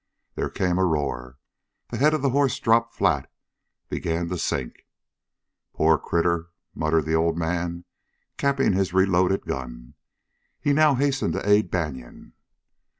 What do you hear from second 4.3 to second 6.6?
sink. "Pore critter!"